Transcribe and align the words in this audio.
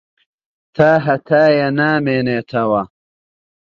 تاھەتایە 0.75 1.67
نامێنێتەوە. 1.79 2.81